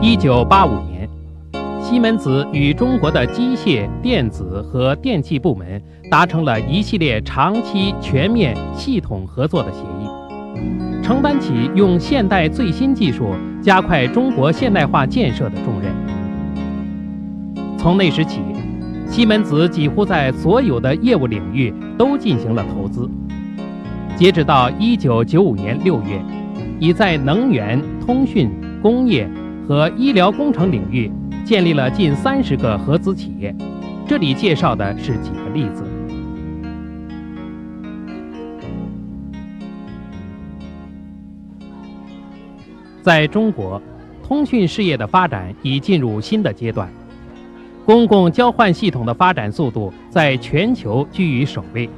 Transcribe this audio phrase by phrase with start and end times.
[0.00, 1.08] 一九八五年，
[1.82, 15.92] 西门子与中国的机械、电子和电气部门达成了一系列长期、全面、系统合作的协议，承担起用现代最新技术加快中国现代化建设的重任。
[17.76, 18.40] 从那时起，
[19.06, 23.08] 西门子几乎在所有的业务领域都进行了投资。
[24.16, 26.20] 截止到一九九五年六月，
[26.80, 29.28] 已在能源、通讯、工业
[29.68, 31.12] 和医疗工程领域
[31.44, 33.54] 建立了近三十个合资企业。
[34.08, 35.84] 这里介绍的是几个例子。
[43.02, 43.80] 在中国，
[44.22, 46.90] 通讯事业的发展已进入新的阶段，
[47.84, 51.88] 公共交换系统的发展速度在全球居于首位。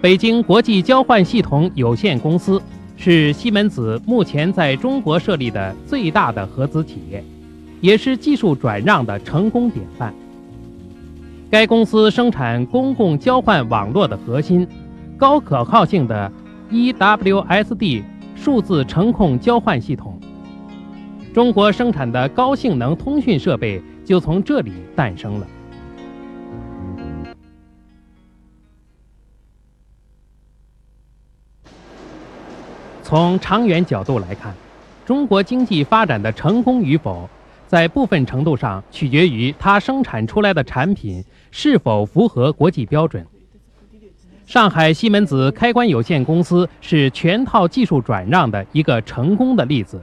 [0.00, 2.60] 北京国际交换系统有限公司
[2.96, 7.22] 是西门子目前在中国设立的最大的合资企业，
[7.80, 10.12] 也是技术转让的成功典范。
[11.50, 14.66] 该公司生产公共交换网络的核心——
[15.16, 16.32] 高可靠性的
[16.70, 18.02] EWSD
[18.34, 20.18] 数字程控交换系统。
[21.32, 25.46] 中国生产的高性能通讯设备就从这里诞生了。
[33.08, 34.52] 从长远角度来看，
[35.04, 37.30] 中国经济发展的成功与否，
[37.68, 43.24] 在部分程度上取决于它生产出来的产品是否符合国际标准。
[44.44, 50.02] 上海西门子开关有限公司是全套技术转让的一个成功的例子。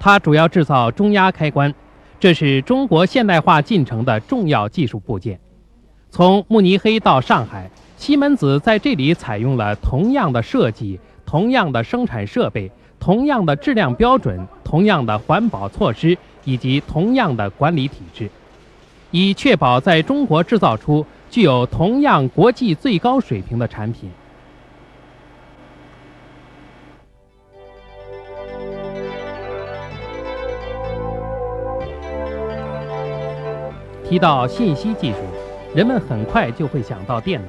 [0.00, 1.72] 它主要制造中压开关，
[2.18, 5.38] 这是中国现代化进程的重要技术部件。
[6.10, 10.98] 从慕尼黑到上海，西门子在这里采用了同样的设计。
[11.26, 18.30] 同样的生产设备、同样的质量标准、同样的环保措施以及同样的管理体制，
[19.10, 24.10] 以确保在中国制造出具有同样国际最高水平的产品。
[34.06, 35.18] 提到信息技术，
[35.74, 37.48] 人们很快就会想到电脑，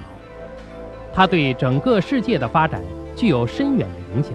[1.13, 2.81] 它对整个世界的发展。
[3.15, 4.33] 具有深远的影响。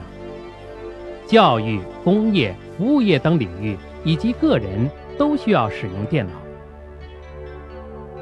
[1.26, 6.32] 教育、工业、服务业等领域以及个人都需要使用电脑。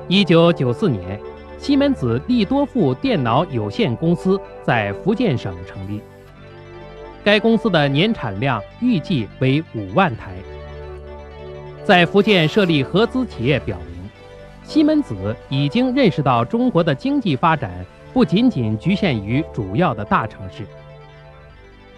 [0.09, 1.19] 一九九四年，
[1.59, 6.01] 西门子利多富电脑有限公司在福建省成立。
[7.25, 10.33] 该公司的年产量预计为五万台。
[11.85, 14.11] 在福建设立合资企业，表明
[14.63, 17.71] 西门子已经认识到中国的经济发展。
[18.13, 20.65] 不仅仅局限于主要的大城市。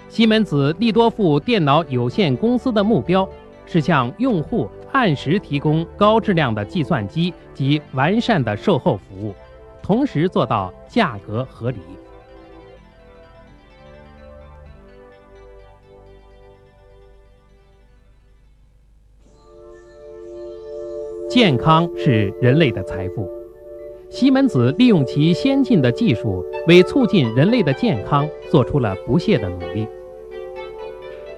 [0.09, 3.28] 西门子利多富电脑有限公司的目标
[3.65, 9.34] 是向用户按时提供高质量的计算机及完善的售后服务，
[9.81, 11.78] 同时做到价格合理。
[21.28, 23.40] 健康是人类的财富。
[24.10, 29.87] 西门子利用其先进的技术，为促进人类的健康做出了不懈的努力。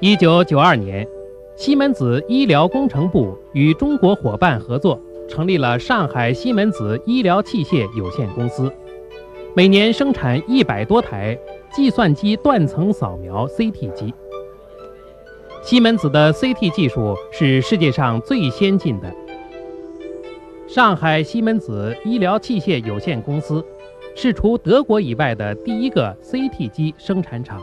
[0.01, 1.07] 一九九二年，
[1.55, 8.73] 西门子医疗工程部与中国伙伴合作，成立了上海西门子医疗器械有限公司，
[9.55, 11.39] 每年生产一百多台
[11.71, 14.15] 计算机断层扫描 CT 机。
[15.63, 19.15] 西门子的 CT 技术是世界上最先进的。
[20.75, 23.63] 上海西门子医疗器械有限公司
[24.17, 27.63] 是除德国以外的第一个 CT 机生产厂。